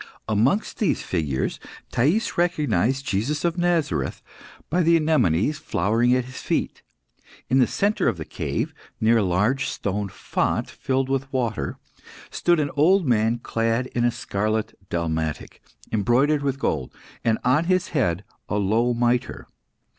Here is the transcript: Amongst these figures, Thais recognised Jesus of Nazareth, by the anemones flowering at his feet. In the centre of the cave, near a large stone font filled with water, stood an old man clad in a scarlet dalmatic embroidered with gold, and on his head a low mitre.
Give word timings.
Amongst 0.27 0.79
these 0.79 1.03
figures, 1.03 1.59
Thais 1.91 2.35
recognised 2.35 3.05
Jesus 3.05 3.45
of 3.45 3.55
Nazareth, 3.59 4.23
by 4.67 4.81
the 4.81 4.97
anemones 4.97 5.59
flowering 5.59 6.15
at 6.15 6.25
his 6.25 6.41
feet. 6.41 6.81
In 7.51 7.59
the 7.59 7.67
centre 7.67 8.07
of 8.07 8.17
the 8.17 8.25
cave, 8.25 8.73
near 8.99 9.17
a 9.19 9.23
large 9.23 9.67
stone 9.67 10.09
font 10.09 10.67
filled 10.71 11.07
with 11.07 11.31
water, 11.31 11.77
stood 12.31 12.59
an 12.59 12.71
old 12.75 13.05
man 13.07 13.41
clad 13.43 13.85
in 13.93 14.03
a 14.03 14.09
scarlet 14.09 14.73
dalmatic 14.89 15.61
embroidered 15.91 16.41
with 16.41 16.57
gold, 16.57 16.91
and 17.23 17.37
on 17.43 17.65
his 17.65 17.89
head 17.89 18.23
a 18.49 18.55
low 18.55 18.95
mitre. 18.95 19.45